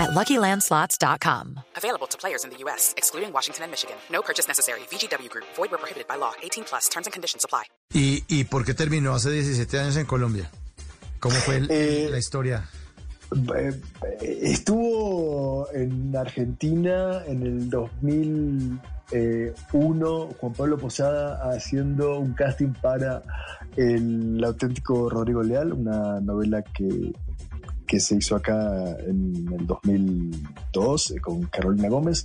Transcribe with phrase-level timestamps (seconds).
[0.00, 1.60] at LuckyLandSlots.com.
[1.76, 3.96] Available to players in the U.S., excluding Washington and Michigan.
[4.10, 4.80] No purchase necessary.
[4.90, 5.44] VGW Group.
[5.56, 6.32] Void where prohibited by law.
[6.42, 6.88] 18 plus.
[6.88, 7.64] Terms and conditions apply.
[7.92, 10.50] ¿Y, ¿Y por qué terminó hace 17 años en Colombia?
[11.20, 12.68] ¿Cómo fue el- Eh, la historia?
[13.56, 13.80] Eh,
[14.42, 23.22] Estuvo en Argentina en el 2001 Juan Pablo Posada haciendo un casting para
[23.76, 27.12] El auténtico Rodrigo Leal, una novela que,
[27.90, 32.24] que se hizo acá en el 2002 eh, con Carolina Gómez.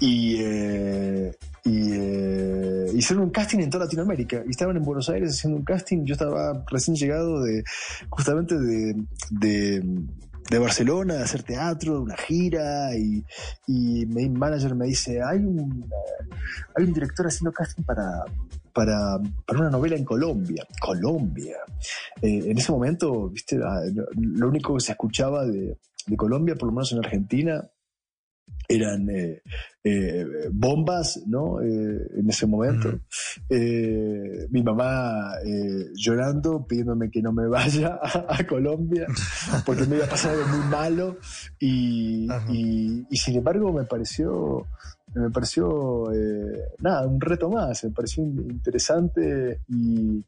[0.00, 4.42] Y, eh, y eh, hicieron un casting en toda Latinoamérica.
[4.46, 6.04] Y estaban en Buenos Aires haciendo un casting.
[6.04, 7.64] Yo estaba recién llegado de
[8.10, 12.94] justamente de, de, Barcelona, de hacer teatro, de una gira.
[12.94, 13.24] Y,
[13.66, 15.38] y mi manager me dice: hay
[16.76, 18.24] hay un director haciendo casting para,
[18.78, 20.64] para, para una novela en Colombia.
[20.80, 21.56] Colombia.
[22.22, 23.80] Eh, en ese momento, viste, Ah,
[24.16, 25.76] lo, único que se escuchaba de,
[26.06, 27.68] de Colombia, por lo menos en Argentina,
[28.68, 29.42] eran eh,
[29.82, 31.60] eh, bombas, ¿no?
[31.60, 33.00] Eh, en ese momento.
[34.50, 35.32] Mi mamá
[35.94, 39.06] llorando, pidiéndome que no me vaya a, a Colombia,
[39.66, 41.16] porque me iba a pasar algo muy malo.
[41.58, 42.46] Y, Ajá.
[42.52, 44.66] y- y sin embargo me pareció,
[45.14, 50.24] me pareció, eh, nada, un reto más, me pareció in- interesante y,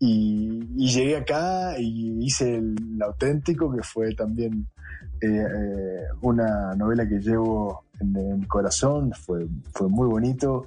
[0.00, 4.68] y- llegué acá y hice el, auténtico, que fue también
[5.20, 10.66] eh, eh, una novela que llevo en, mi corazón, fue, fue muy bonito.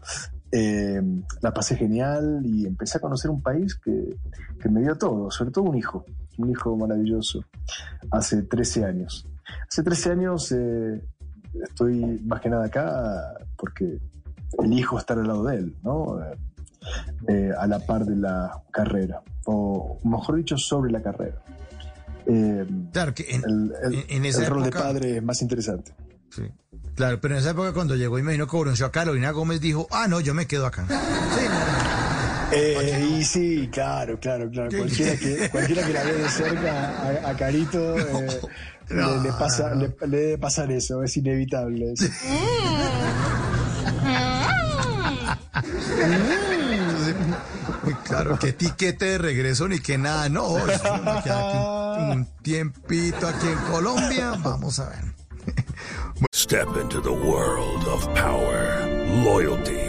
[1.42, 4.16] La pasé genial y empecé a conocer un país que,
[4.60, 6.04] que me dio todo, sobre todo un hijo,
[6.40, 7.44] un hijo maravilloso,
[8.12, 9.28] hace 13 años.
[9.68, 10.52] Hace 13 años
[11.64, 14.00] estoy más que nada acá porque
[14.64, 16.20] elijo estar al lado de él, ¿no?
[16.24, 16.38] Eh,
[17.28, 21.42] eh, a la par de la carrera, o mejor dicho, sobre la carrera.
[22.26, 25.42] Eh, Claro que en, el, el- en- en esa el rol de padre es más
[25.42, 25.94] interesante.
[26.30, 26.44] sí.
[26.96, 29.88] Claro, pero en esa época cuando llegó y me vino conoció a Carolina Gómez dijo,
[29.90, 30.86] ah, no, yo me quedo acá.
[30.86, 30.94] Sí,
[31.48, 31.89] no.
[32.52, 34.70] Eh, y sí, claro, claro, claro.
[34.70, 34.78] ¿Qué?
[34.78, 38.40] Cualquiera que, cualquiera que la ve de cerca a, a Carito eh,
[38.90, 39.82] No, le, le pasa, no.
[39.82, 41.94] le, le debe pasar eso, es inevitable.
[41.94, 42.06] eso.
[47.84, 50.50] Muy claro, que tiquete de regreso ni que nada, no.
[50.54, 50.62] un,
[52.12, 55.04] un tiempito aquí en Colombia, vamos a ver.
[56.34, 58.86] Step into the world of power,
[59.24, 59.89] loyalty,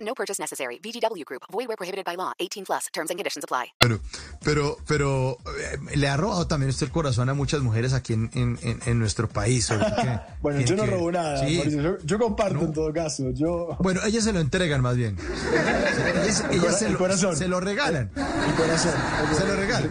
[0.00, 0.78] No purchase necessary.
[0.78, 1.42] VGW Group.
[1.50, 2.32] Void where prohibited by law.
[2.38, 2.86] 18 plus.
[2.92, 3.72] Terms and conditions apply.
[3.80, 3.98] Bueno,
[4.44, 8.30] pero, pero eh, le ha robado también usted el corazón a muchas mujeres aquí en,
[8.34, 9.70] en, en- en nuestro país.
[10.42, 11.62] Bueno, yo no que- robo nada, Sí.
[11.70, 13.30] Yo, yo comparto en todo caso.
[13.30, 15.16] Yo, Bueno, ellas se lo entregan más bien.
[15.18, 17.36] Ellas, ellas cora- se, el lo, corazón.
[17.36, 18.10] se lo regalan.
[18.14, 18.92] mi corazón.
[19.36, 19.90] Se lo regalan.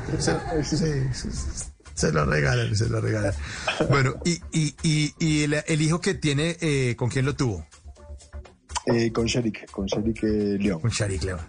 [0.64, 0.78] Sí,
[1.94, 3.34] se lo regalan, se lo regalan.
[3.90, 7.66] Bueno, y, y, y, y el, el hijo que tiene, eh, ¿con quién lo tuvo?
[8.88, 10.79] Eh, con Sherik, con Sherik eh, León.
[10.79, 11.40] Con Sharik León.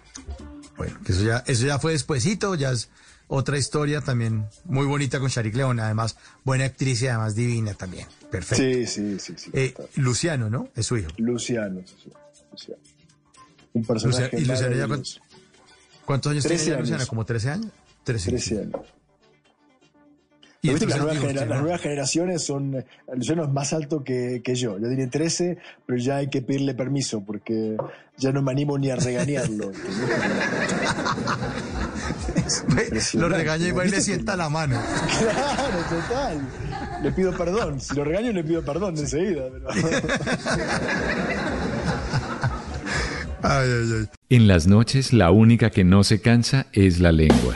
[0.77, 2.89] Bueno, que eso ya, eso ya fue despuesito, ya es
[3.27, 8.07] otra historia también muy bonita con Sharik León, además buena actriz y además divina también.
[8.31, 8.63] Perfecto.
[8.63, 9.33] Sí, sí, sí.
[9.37, 10.69] sí Eh, Luciano, ¿no?
[10.75, 11.09] Es su hijo.
[11.17, 12.11] Luciano, sí, sí,
[12.51, 12.81] Luciano.
[13.73, 15.19] Un personaje Luciano- ¿y Luciano ya maravilloso.
[16.05, 16.89] ¿Cuántos años 13 tiene ya años.
[16.89, 17.07] Luciano?
[17.09, 17.71] ¿Como 13 años?
[18.03, 18.75] 13, 13 años.
[20.67, 21.61] Y Pero viste que las nuevas, digo, genera- usted, las ¿no?
[21.63, 22.85] nuevas generaciones son.
[23.15, 24.77] Luciano es más alto que, que yo.
[24.77, 27.77] Yo diría 13, pero ya hay que pedirle permiso porque
[28.17, 29.71] ya no me animo ni a regañarlo.
[33.13, 34.79] Lo regaña y va y le sienta la mano.
[35.19, 36.41] claro, total.
[37.03, 37.79] Le pido perdón.
[37.79, 39.43] Si lo regaño, le pido perdón enseguida.
[39.51, 39.67] Pero...
[43.43, 44.05] Ay, ay, ay.
[44.29, 47.55] En las noches la única que no se cansa es la lengua.